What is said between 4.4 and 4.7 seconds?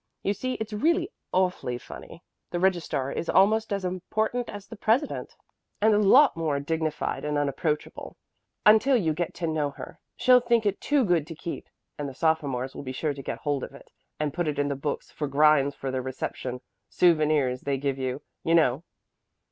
as